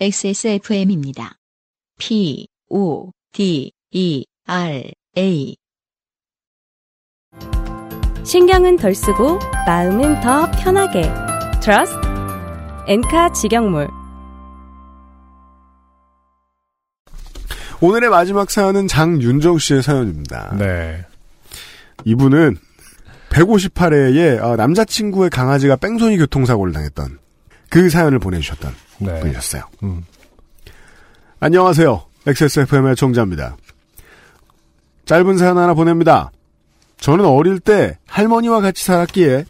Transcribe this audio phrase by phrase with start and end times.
[0.00, 1.38] XSFM입니다.
[1.98, 5.56] P, O, D, E, R, A.
[8.24, 11.02] 신경은 덜 쓰고 마음은 더 편하게.
[11.60, 11.96] Trust
[12.86, 13.88] 엔카 직영몰.
[17.80, 20.54] 오늘의 마지막 사연은 장윤정 씨의 사연입니다.
[20.56, 21.04] 네.
[22.04, 22.56] 이분은
[23.30, 27.18] 158회에 어, 남자친구의 강아지가 뺑소니 교통사고를 당했던
[27.70, 29.20] 그 사연을 보내주셨던 네.
[29.20, 29.62] 분이셨어요.
[29.82, 30.04] 음.
[31.40, 32.04] 안녕하세요.
[32.26, 33.56] XSFM의 청자입니다.
[35.04, 36.30] 짧은 사연 하나 보냅니다.
[37.00, 39.44] 저는 어릴 때 할머니와 같이 살았기에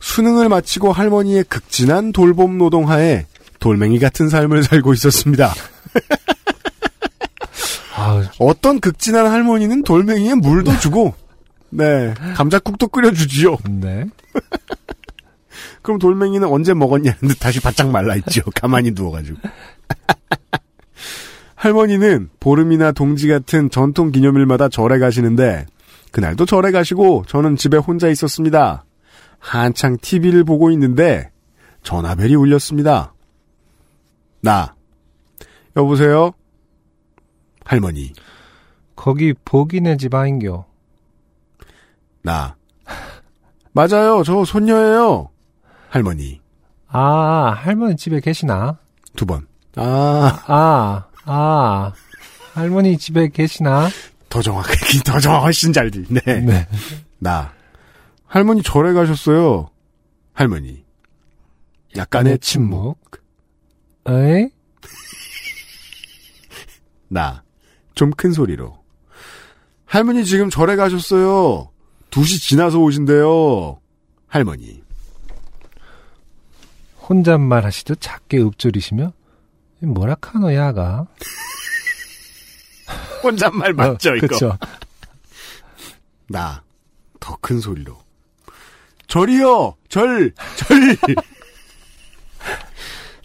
[0.00, 3.26] 수능을 마치고 할머니의 극진한 돌봄 노동하에
[3.58, 5.54] 돌멩이 같은 삶을 살고 있었습니다.
[7.96, 11.14] 아, 어떤 극진한 할머니는 돌멩이에 물도 주고,
[11.70, 13.56] 네, 감자국도 끓여주지요.
[13.70, 14.04] 네.
[15.84, 18.40] 그럼 돌멩이는 언제 먹었냐는데 다시 바짝 말라있죠.
[18.56, 19.38] 가만히 누워가지고.
[21.56, 25.66] 할머니는 보름이나 동지 같은 전통 기념일마다 절에 가시는데,
[26.10, 28.86] 그날도 절에 가시고, 저는 집에 혼자 있었습니다.
[29.38, 31.30] 한창 TV를 보고 있는데,
[31.82, 33.12] 전화벨이 울렸습니다.
[34.40, 34.74] 나.
[35.76, 36.32] 여보세요?
[37.62, 38.14] 할머니.
[38.96, 40.64] 거기 보기네 집 아인겨.
[42.22, 42.56] 나.
[43.72, 44.22] 맞아요.
[44.24, 45.33] 저 손녀예요.
[45.98, 46.40] 할머니.
[46.88, 48.78] 아, 할머니 집에 계시나?
[49.14, 49.46] 두 번.
[49.76, 51.92] 아, 아, 아,
[52.52, 53.88] 할머니 집에 계시나?
[54.28, 56.04] 더 정확하게, 더 정확, 훨씬 잘 들.
[56.10, 56.20] 네.
[56.40, 56.66] 네.
[57.20, 57.52] 나.
[58.26, 59.70] 할머니 절에 가셨어요.
[60.32, 60.84] 할머니.
[61.96, 62.98] 약간의 침묵.
[64.08, 64.48] 에이?
[67.06, 67.44] 나.
[67.94, 68.82] 좀 큰 소리로.
[69.86, 71.70] 할머니 지금 절에 가셨어요.
[72.10, 73.78] 2시 지나서 오신대요.
[74.26, 74.83] 할머니.
[77.08, 79.12] 혼잣말 하시듯 작게 읊조리시며,
[79.80, 81.06] 뭐라 카노, 야가?
[83.22, 84.26] 혼잣말 맞죠, 이거?
[84.28, 84.58] 그쵸.
[86.28, 86.62] 나.
[87.20, 87.96] 더 큰 소리로.
[89.06, 89.76] 절이요!
[89.88, 90.32] 절!
[90.56, 90.96] 절!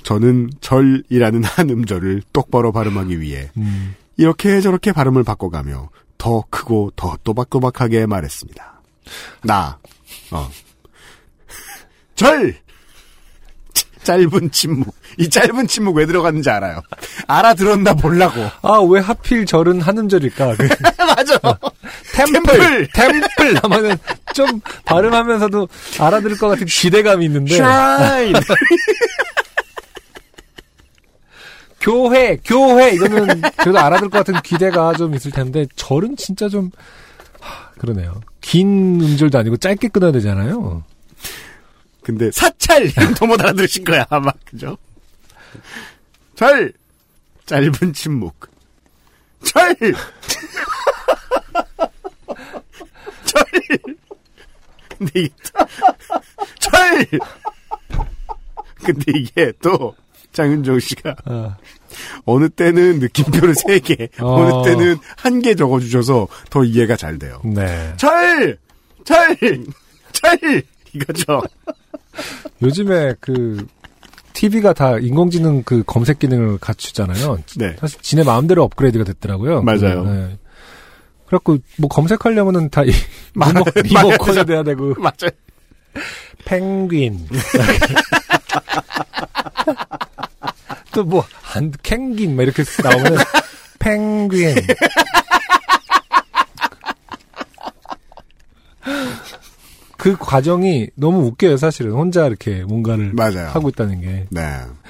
[0.03, 7.17] 저는 절이라는 한 음절을 똑바로 발음하기 위해 음, 이렇게 저렇게 발음을 바꿔가며 더 크고 더
[7.23, 8.81] 또박또박하게 말했습니다.
[9.43, 9.79] 나,
[10.31, 10.49] 어.
[12.15, 12.57] 절!
[14.09, 14.95] 짧은 침묵.
[15.19, 16.81] 이 짧은 침묵 왜 들어갔는지 알아요.
[17.27, 18.41] 알아들었나 보려고.
[18.63, 20.55] 아, 왜 하필 절은 한 음절일까?
[20.55, 20.67] 그,
[21.15, 21.37] 맞아.
[22.13, 22.87] 템플!
[22.91, 23.59] 템플!
[23.61, 23.97] 하면은
[24.33, 25.67] 좀 발음하면서도
[25.99, 27.55] 알아들을 것 같은 기대감이 있는데.
[27.57, 28.33] 샤인!
[31.79, 36.71] 교회, 교회 이거는 그래도 알아들 것 같은 기대가 좀 있을 텐데 절은 진짜 좀
[37.39, 38.21] 하, 그러네요.
[38.41, 40.83] 긴 음절도 아니고 짧게 끊어야 되잖아요.
[42.09, 42.87] 근데 사찰!
[42.87, 44.31] 이건 더못 알아들으신 거야, 아마.
[44.43, 44.75] 그죠?
[46.35, 46.73] 절!
[47.45, 48.49] 짧은 침묵.
[49.43, 49.75] 절!
[53.25, 53.45] 절!
[54.97, 55.29] 근데 이게,
[56.59, 57.05] 절!
[58.83, 59.95] 근데 이게 또,
[60.31, 61.55] 장윤정 씨가 어,
[62.25, 64.33] 어느 때는 느낌표를 세 개, 어.
[64.33, 67.39] 어느 때는 한 개 적어주셔서 더 이해가 잘 돼요.
[67.45, 67.93] 네.
[67.97, 68.57] 절!
[69.05, 69.37] 절!
[70.11, 70.63] 절!
[70.93, 71.43] 이거죠.
[72.61, 73.65] 요즘에 그
[74.33, 77.39] TV가 다 인공지능 그 검색 기능을 갖추잖아요.
[77.57, 77.75] 네.
[77.79, 79.63] 사실 지네 마음대로 업그레이드가 됐더라고요.
[79.63, 80.03] 맞아요.
[80.03, 80.37] 그, 네.
[81.27, 85.29] 그래갖고 뭐 검색하려면은 다 리모, 리모컨이 돼야 되고 맞아요.
[86.45, 87.27] 펭귄
[90.93, 93.17] 또뭐한 캥긴 막 이렇게 나오면
[93.79, 94.55] 펭귄
[100.17, 103.47] 그 과정이 너무 웃겨요 사실은 혼자 이렇게 뭔가를 맞아요.
[103.49, 104.41] 하고 있다는 게 네.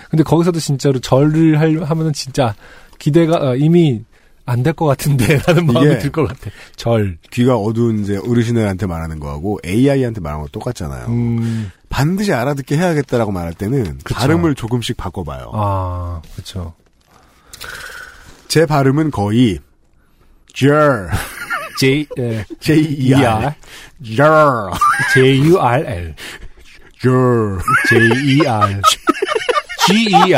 [0.09, 2.55] 근데 거기서도 진짜로 절을 할, 하면은 진짜
[2.99, 4.03] 기대가 어, 이미
[4.45, 9.19] 안 될 것 같은데 라는 마음이 들 것 같아 절 귀가 어두운 이제 어르신들한테 말하는
[9.19, 11.05] 거하고 AI한테 말하는 거 똑같잖아요.
[11.07, 14.15] 음, 반드시 알아듣게 해야겠다라고 말할 때는 그쵸.
[14.19, 15.51] 발음을 조금씩 바꿔봐요.
[15.53, 16.73] 아 그렇죠
[18.47, 19.59] 제 발음은 거의
[20.55, 21.09] 절,
[21.79, 23.55] J 예, J E R,
[24.17, 24.69] 절,
[25.13, 26.13] J U R L
[27.01, 28.81] 절, J E R
[29.87, 30.33] G E.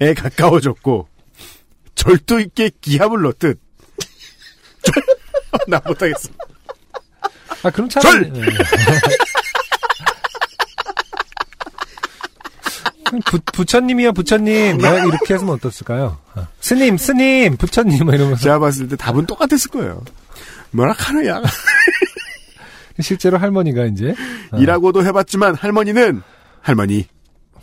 [0.00, 1.08] 에 가까워졌고
[1.96, 3.58] 절도 있게 기합을 넣듯.
[4.82, 4.94] 절.
[5.66, 6.30] 나 못하겠어.
[7.64, 8.54] 아 그럼 차라리 절!
[13.24, 16.18] 부, 부처님이요 부처님 뭐 이렇게 했으면 어떻을까요?
[16.34, 20.02] 아, 스님 스님 부처님 뭐 이러면서 제가 봤을 때 답은 똑같았을 거예요.
[20.70, 21.42] 뭐라 카노야.
[23.00, 24.14] 실제로 할머니가 이제
[24.50, 26.22] 아, 이라고도 해봤지만 할머니는
[26.60, 27.06] 할머니,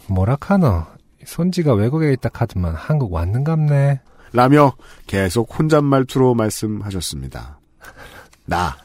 [0.08, 0.86] 뭐라 카노.
[1.26, 4.00] 손지가 외국에 있다 카드만 한국 왔는갑네.
[4.34, 4.74] 라며
[5.08, 7.60] 계속 혼잣말투로 말씀하셨습니다.
[8.46, 8.76] 나.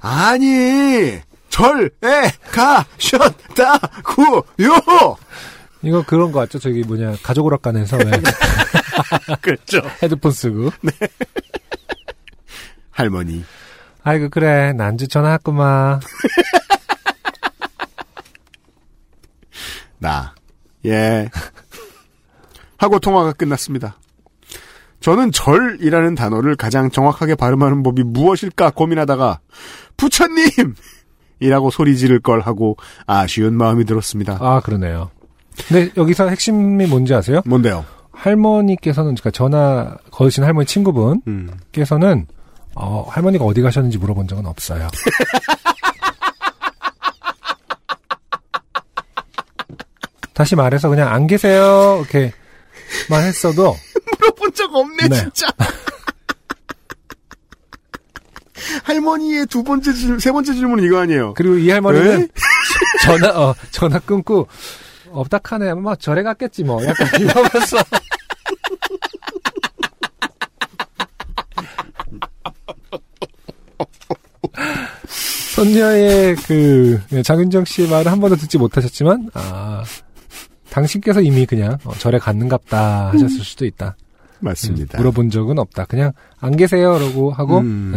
[0.00, 1.20] 아니,
[1.52, 4.42] 절에 가셨다구요!
[5.82, 6.58] 이거 그런 거 같죠?
[6.58, 8.04] 저기 뭐냐 가족 오락관에서 왜
[9.42, 9.82] 그렇죠.
[10.02, 10.70] 헤드폰 쓰고.
[12.90, 13.44] 할머니,
[14.02, 16.00] 아이고 그래 난주 전화했구만.
[19.98, 20.34] 나.
[20.86, 21.28] 예.
[22.78, 23.98] 하고 통화가 끝났습니다.
[25.00, 29.40] 저는 절이라는 단어를 가장 정확하게 발음하는 법이 무엇일까 고민하다가
[29.96, 30.74] 부처님!
[31.42, 34.38] 이라고 소리 지를 걸 하고 아쉬운 마음이 들었습니다.
[34.40, 35.10] 아 그러네요.
[35.68, 37.42] 근데 여기서 핵심이 뭔지 아세요?
[37.44, 37.84] 뭔데요?
[38.12, 42.42] 할머니께서는 그러니까 전화 거신 할머니 친구분께서는 음.
[42.74, 44.88] 어, 할머니가 어디 가셨는지 물어본 적은 없어요.
[50.34, 53.76] 다시 말해서 그냥 안 계세요 이렇게만 했어도
[54.18, 55.16] 물어본 적 없네, 네.
[55.16, 55.48] 진짜.
[58.92, 61.32] 할머니의 두 번째 질, 세 번째 질문은 이거 아니에요.
[61.34, 62.28] 그리고 이 할머니는 에?
[63.04, 64.48] 전화 어 전화 끊고
[65.10, 67.78] 없다카네 뭐 절에 갔겠지 뭐 약간 이러면서
[75.54, 79.84] 손녀의 그 장윤정 씨의 말을 한 번도 듣지 못하셨지만 아
[80.70, 83.96] 당신께서 이미 그냥 어, 절에 갔는갑다 하셨을 수도 있다.
[84.42, 84.98] 맞습니다.
[84.98, 85.86] 음, 물어본 적은 없다.
[85.86, 87.92] 그냥 안 계세요라고 하고 음.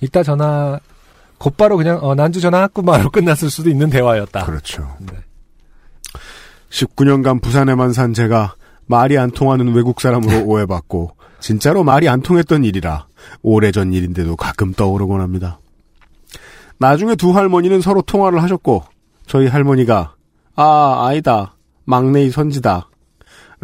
[0.00, 0.06] 네.
[0.06, 0.80] 이따 전화
[1.38, 4.46] 곧바로 그냥 어, 난주 전화했구만로 끝났을 수도 있는 대화였다.
[4.46, 4.96] 그렇죠.
[5.00, 5.18] 네.
[6.70, 8.54] 19년간 부산에만 산 제가
[8.86, 13.06] 말이 안 통하는 외국 사람으로 오해받고 진짜로 말이 안 통했던 일이라
[13.42, 15.60] 오래전 일인데도 가끔 떠오르곤 합니다.
[16.78, 18.82] 나중에 두 할머니는 서로 통화를 하셨고
[19.26, 20.14] 저희 할머니가
[20.56, 21.54] 아 아니다
[21.84, 22.88] 막내의 선지다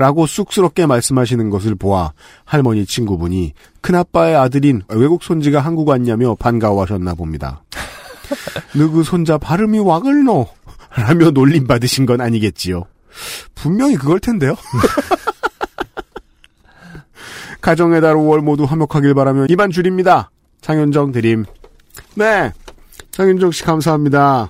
[0.01, 2.15] 라고 쑥스럽게 말씀하시는 것을 보아
[2.47, 3.53] 할머니 친구분이
[3.83, 7.63] 큰아빠의 아들인 외국 손지가 한국 왔냐며 반가워하셨나 봅니다.
[8.75, 10.49] 느그 손자 발음이 와글노
[10.97, 12.85] 라며 놀림 받으신 건 아니겠지요.
[13.55, 14.57] 분명히 그걸 텐데요.
[17.61, 20.31] 가정의 달 5월 모두 화목하길 바라며 이만 줄입니다.
[20.63, 21.45] 장윤정 드림.
[22.15, 22.51] 네.
[23.11, 24.49] 장윤정 씨 감사합니다.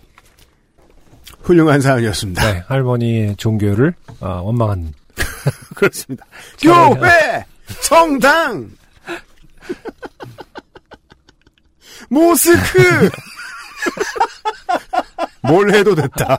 [1.43, 2.53] 훌륭한 사연이었습니다.
[2.53, 4.93] 네, 할머니의 종교를 어, 원망한
[5.75, 6.25] 그렇습니다.
[6.59, 7.45] 저는- 교회!
[7.81, 8.71] 성당!
[12.09, 13.11] 모스크!
[15.43, 16.39] 뭘 해도 됐다.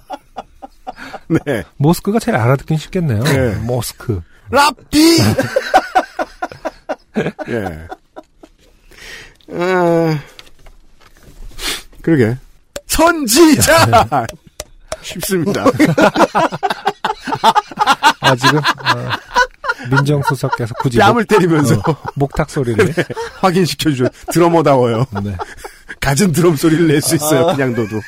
[1.45, 1.63] 네.
[1.77, 3.23] 모스크가 제일 알아듣긴 쉽겠네요.
[3.23, 3.55] 네.
[3.55, 4.21] 모스크.
[4.49, 5.17] 랍비!
[7.49, 7.87] 예.
[9.53, 10.19] 아,
[12.01, 12.37] 그러게.
[12.87, 14.27] 선지자!
[15.01, 15.65] 쉽습니다.
[18.21, 22.93] 아 지금 어, 민정수석께서 굳이 뺨을 때리면서 목, 어, 목탁 소리를.
[23.39, 24.07] 확인시켜주죠.
[24.31, 25.05] 드러머다워요.
[25.23, 25.35] 네.
[25.99, 27.47] 갖은 드럼 소리를 낼 수 있어요.
[27.55, 27.99] 그냥 둬도.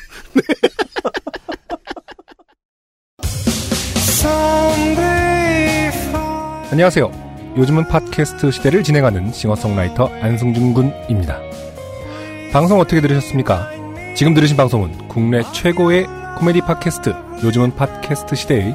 [6.70, 7.54] 안녕하세요.
[7.56, 11.38] 요즘은 팟캐스트 시대를 진행하는 싱어송라이터 안승준 군입니다.
[12.52, 13.70] 방송 어떻게 들으셨습니까?
[14.16, 16.06] 지금 들으신 방송은 국내 최고의
[16.38, 17.14] 코미디 팟캐스트
[17.44, 18.74] 요즘은 팟캐스트 시대의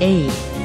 [0.00, 0.55] eight.